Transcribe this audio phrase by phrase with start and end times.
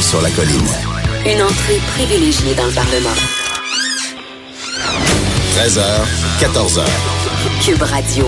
[0.00, 0.68] Là-haut sur la colline.
[1.26, 3.10] Une entrée privilégiée dans le Parlement.
[5.56, 5.80] 13h,
[6.40, 6.84] 14h.
[7.62, 8.26] Cube Radio.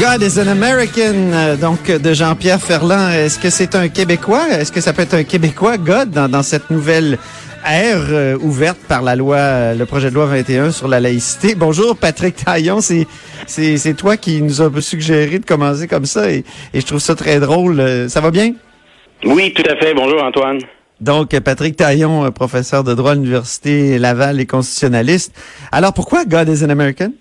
[0.00, 3.10] God is an American, donc de Jean-Pierre Ferland.
[3.12, 4.48] Est-ce que c'est un Québécois?
[4.50, 7.18] Est-ce que ça peut être un Québécois, God, dans, dans cette nouvelle
[7.66, 11.54] ère euh, ouverte par la loi, euh, le projet de loi 21 sur la laïcité?
[11.56, 12.80] Bonjour, Patrick Taillon.
[12.80, 13.06] C'est,
[13.46, 16.98] c'est, c'est toi qui nous a suggéré de commencer comme ça et, et je trouve
[17.00, 17.80] ça très drôle.
[17.80, 18.54] Euh, Ça va bien?
[19.24, 19.94] Oui, tout à fait.
[19.94, 20.58] Bonjour Antoine.
[21.00, 25.34] Donc, Patrick Taillon, professeur de droit à l'Université Laval et constitutionnaliste.
[25.72, 27.12] Alors, pourquoi God is an American?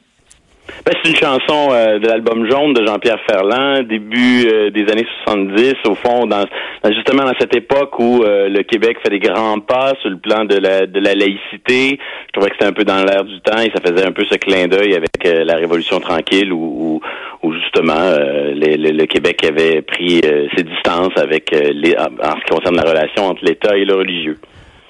[0.86, 5.06] Ben, c'est une chanson euh, de l'album Jaune de Jean-Pierre Ferland, début euh, des années
[5.26, 6.46] 70, au fond, dans,
[6.86, 10.46] justement dans cette époque où euh, le Québec fait des grands pas sur le plan
[10.46, 12.00] de la, de la laïcité.
[12.28, 14.24] Je trouvais que c'était un peu dans l'air du temps et ça faisait un peu
[14.30, 17.02] ce clin d'œil avec la Révolution tranquille où,
[17.44, 20.22] où, où justement le, le Québec avait pris
[20.56, 24.38] ses distances avec les, en ce qui concerne la relation entre l'État et le religieux.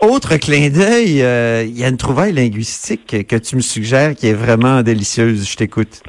[0.03, 4.15] Autre clin d'œil, euh, il y a une trouvaille linguistique que, que tu me suggères
[4.15, 5.47] qui est vraiment délicieuse.
[5.49, 6.03] Je t'écoute.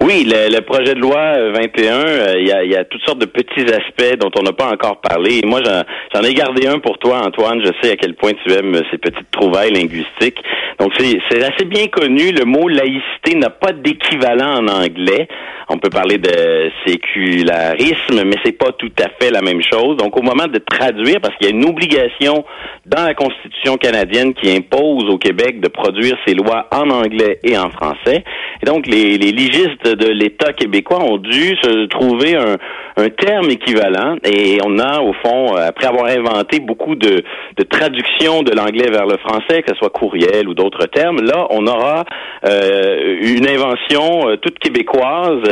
[0.00, 3.02] Oui, le, projet de loi euh, 21, euh, il y, a, il y a toutes
[3.04, 5.40] sortes de petits aspects dont on n'a pas encore parlé.
[5.44, 7.60] Moi, j'en, ai gardé un pour toi, Antoine.
[7.64, 10.38] Je sais à quel point tu aimes ces petites trouvailles linguistiques.
[10.78, 12.30] Donc, c'est, c'est assez bien connu.
[12.30, 15.26] Le mot laïcité n'a pas d'équivalent en anglais.
[15.68, 19.96] On peut parler de sécularisme, mais c'est pas tout à fait la même chose.
[19.96, 22.44] Donc, au moment de traduire, parce qu'il y a une obligation
[22.86, 27.58] dans la Constitution canadienne qui impose au Québec de produire ses lois en anglais et
[27.58, 28.24] en français.
[28.62, 32.56] Et donc, les, les légistes de l'État québécois ont dû se trouver un,
[32.98, 34.16] un terme équivalent.
[34.24, 37.22] Et on a, au fond, euh, après avoir inventé beaucoup de,
[37.70, 41.66] traductions de l'anglais vers le français, que ce soit courriel ou d'autres termes, là, on
[41.66, 42.04] aura
[42.44, 45.42] euh, une invention euh, toute québécoise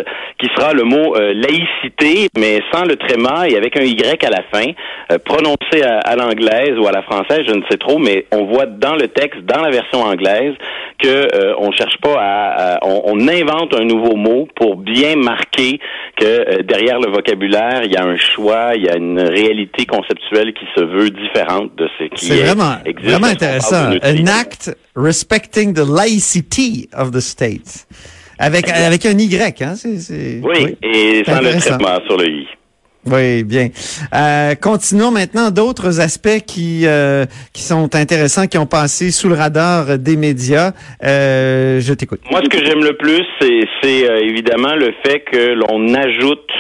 [0.40, 4.42] qui sera le mot laïcité, mais sans le tréma et avec un Y à la
[4.52, 4.72] fin,
[5.24, 8.66] prononcé à, à l'anglaise ou à la française, je ne sais trop, mais on voit
[8.66, 10.54] dans le texte, dans la version anglaise,
[10.98, 15.78] que on cherche pas à, on, invente un nouveau mot pour bien marquer
[16.16, 20.52] que derrière le vocabulaire, il y a un choix, il y a une réalité conceptuelle
[20.52, 23.90] qui se veut différente de ce qui est, vraiment, existe vraiment intéressant.
[24.02, 27.86] An act respecting the laicity of the state.
[28.38, 29.74] Avec, avec un Y, hein?
[29.76, 32.46] C'est, Oui, et sans le traitement sur le i.
[33.08, 33.68] Oui, bien.
[34.14, 39.36] Euh, continuons maintenant d'autres aspects qui euh, qui sont intéressants, qui ont passé sous le
[39.36, 40.72] radar des médias.
[41.04, 42.20] Euh, je t'écoute.
[42.30, 43.86] Moi, ce que j'aime le plus, c'est,
[44.22, 46.50] évidemment le fait que l'on ajoute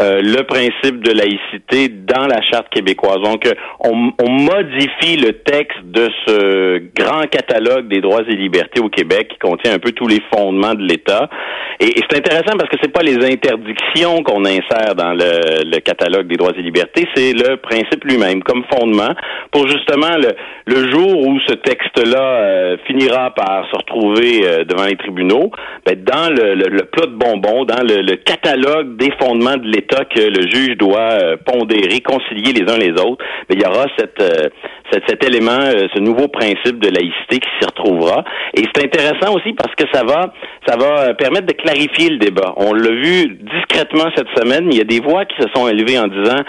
[0.00, 3.18] euh, le principe de laïcité dans la charte québécoise.
[3.22, 8.80] Donc, euh, on, on modifie le texte de ce grand catalogue des droits et libertés
[8.80, 11.28] au Québec qui contient un peu tous les fondements de l'État.
[11.80, 16.36] Et, c'est intéressant parce que c'est pas les interdictions qu'on insère dans le, catalogue des
[16.36, 19.14] droits et libertés, c'est le principe lui-même comme fondement
[19.52, 20.30] pour justement le,
[20.66, 25.50] le jour où ce texte-là euh, finira par se retrouver devant les tribunaux,
[25.86, 29.87] ben, dans le, le- le plat de bonbons, dans le catalogue des fondements de l'État
[29.96, 33.86] que le juge doit euh, pondérer, concilier les uns les autres, ben, il y aura
[33.98, 34.48] cette, euh,
[34.92, 38.24] cet, élément, euh, ce nouveau principe de laïcité qui s'y retrouvera.
[38.54, 40.32] Et c'est intéressant aussi parce que ça va,
[40.66, 42.54] ça va permettre de clarifier le débat.
[42.56, 44.68] On l'a vu discrètement cette semaine.
[44.70, 46.42] Il y a des voix qui se sont élevées en disant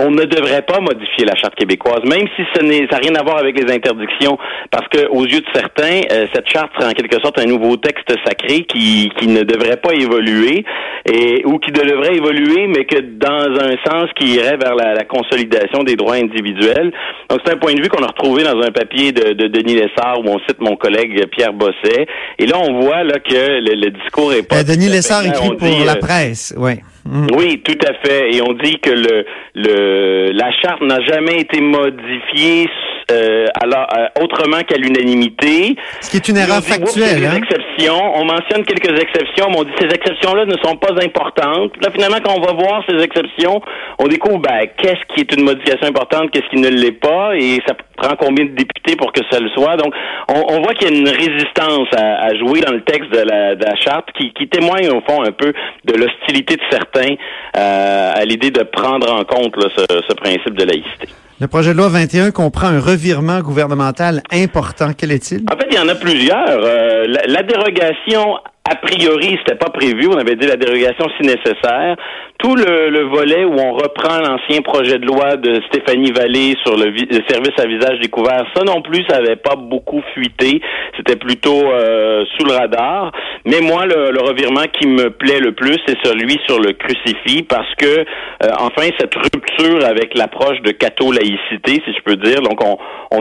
[0.00, 3.14] on ne devrait pas modifier la charte québécoise, même si ce n'est, ça n'a rien
[3.16, 4.38] à voir avec les interdictions,
[4.70, 7.76] parce que aux yeux de certains, euh, cette charte serait en quelque sorte un nouveau
[7.76, 10.64] texte sacré qui, qui ne devrait pas évoluer,
[11.04, 15.04] et ou qui devrait évoluer, mais que dans un sens qui irait vers la, la
[15.04, 16.92] consolidation des droits individuels.
[17.28, 19.74] Donc c'est un point de vue qu'on a retrouvé dans un papier de, de Denis
[19.74, 22.06] Lessard où on cite mon collègue Pierre Bosset,
[22.38, 24.58] et là on voit là que le, le discours est pas.
[24.58, 26.54] Euh, Denis Lessard écrit pour dit, la euh, presse.
[26.56, 26.74] Oui.
[27.06, 28.34] Oui, tout à fait.
[28.34, 29.24] Et on dit que le,
[29.54, 32.68] le la charte n'a jamais été modifiée
[33.10, 35.76] euh, alors, euh, autrement qu'à l'unanimité.
[36.00, 37.24] Ce qui est une erreur factuelle.
[37.24, 37.36] Hein?
[37.36, 37.98] exceptions.
[38.16, 41.72] On mentionne quelques exceptions, mais on dit ces exceptions-là ne sont pas importantes.
[41.80, 43.62] Là, finalement, quand on va voir ces exceptions,
[43.98, 47.60] on découvre ben, qu'est-ce qui est une modification importante, qu'est-ce qui ne l'est pas, et
[47.66, 49.76] ça prend combien de députés pour que ça le soit.
[49.76, 49.94] Donc,
[50.28, 53.20] on, on voit qu'il y a une résistance à, à, jouer dans le texte de
[53.20, 55.52] la, de la charte qui, qui, témoigne au fond un peu
[55.84, 57.14] de l'hostilité de certains
[57.56, 61.08] euh, à l'idée de prendre en compte là, ce, ce principe de laïcité.
[61.40, 64.90] Le projet de loi 21 comprend un revirement gouvernemental important.
[64.92, 65.44] Quel est-il?
[65.48, 66.48] En fait, il y en a plusieurs.
[66.48, 68.38] Euh, la, la, dérogation
[68.70, 70.08] a priori, c'était pas prévu.
[70.08, 71.96] On avait dit la dérogation si nécessaire.
[72.38, 76.76] Tout le, le volet où on reprend l'ancien projet de loi de Stéphanie Vallée sur
[76.76, 80.60] le, le, service à visage découvert, ça non plus, ça avait pas beaucoup fuité.
[80.96, 83.12] C'était plutôt euh, sous le radar.
[83.44, 87.74] Mais moi, le, revirement qui me plaît le plus, c'est celui sur le crucifix, parce
[87.76, 92.40] que euh, enfin cette rupture avec l'approche de catho-laïcité, si je peux dire.
[92.42, 92.78] Donc on,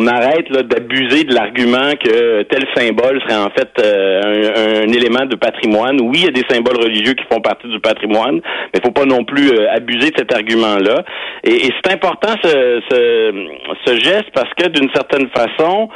[0.07, 6.00] arrête d'abuser de l'argument que tel symbole serait en fait euh, un élément de patrimoine.
[6.01, 8.92] Oui, il y a des symboles religieux qui font partie du patrimoine, mais il faut
[8.92, 11.04] pas non plus euh, abuser de cet argument-là.
[11.44, 13.48] Et, et c'est important ce, ce,
[13.86, 15.89] ce, geste parce que d'une certaine façon,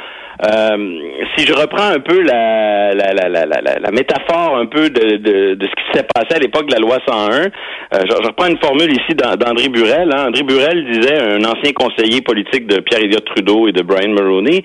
[0.44, 0.76] euh,
[1.36, 5.54] si je reprends un peu la, la, la, la, la métaphore un peu de, de,
[5.54, 7.48] de ce qui s'est passé à l'époque de la loi 101, euh,
[7.92, 10.10] je, reprends une formule ici d'André Burel.
[10.12, 10.28] Hein.
[10.28, 14.62] André Burel disait, un ancien conseiller politique de Pierre Elliott Trudeau et de Brian Mulroney,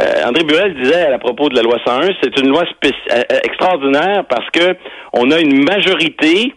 [0.00, 4.24] euh, André Burel disait à propos de la loi 101, c'est une loi euh, extraordinaire
[4.28, 4.76] parce que
[5.12, 6.52] on a une majorité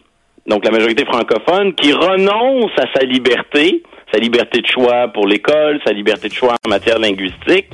[0.47, 5.79] donc la majorité francophone, qui renonce à sa liberté, sa liberté de choix pour l'école,
[5.85, 7.69] sa liberté de choix en matière linguistique,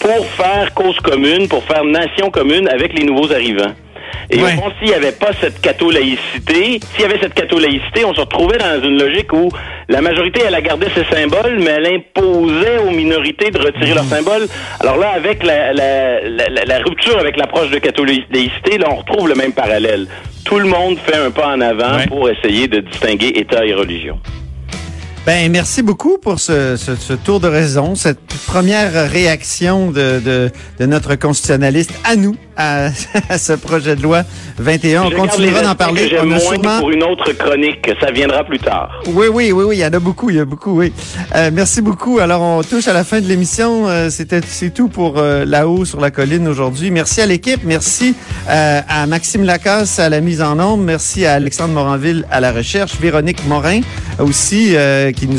[0.00, 3.74] pour faire cause commune, pour faire nation commune avec les nouveaux arrivants.
[4.30, 4.54] Et ouais.
[4.64, 8.58] au s'il n'y avait pas cette catho-laïcité, s'il y avait cette catho-laïcité, on se retrouvait
[8.58, 9.50] dans une logique où
[9.88, 13.94] la majorité, elle a gardé ses symboles, mais elle imposait aux minorités de retirer mmh.
[13.94, 14.46] leurs symboles.
[14.80, 19.28] Alors là, avec la, la, la, la rupture avec l'approche de catho-laïcité, là, on retrouve
[19.28, 20.06] le même parallèle.
[20.44, 22.06] Tout le monde fait un pas en avant ouais.
[22.06, 24.18] pour essayer de distinguer État et religion.
[25.28, 30.50] Ben, merci beaucoup pour ce, ce, ce, tour de raison, cette première réaction de, de,
[30.80, 32.86] de notre constitutionnaliste à nous, à,
[33.28, 34.22] à, ce projet de loi
[34.56, 35.02] 21.
[35.02, 36.16] On continuera d'en parler.
[36.22, 36.78] On a sûrement...
[36.78, 39.02] pour une autre chronique, ça viendra plus tard.
[39.08, 40.94] Oui, oui, oui, oui, il y en a beaucoup, il y a beaucoup, oui.
[41.36, 42.20] Euh, merci beaucoup.
[42.20, 43.86] Alors, on touche à la fin de l'émission.
[43.86, 46.90] Euh, C'était c'est tout pour euh, là-haut sur la colline aujourd'hui.
[46.90, 48.14] Merci à l'équipe, merci
[48.48, 52.50] euh, à Maxime Lacasse à la mise en ombre, merci à Alexandre Moranville à la
[52.50, 53.82] recherche, Véronique Morin
[54.18, 55.36] aussi euh, qui nous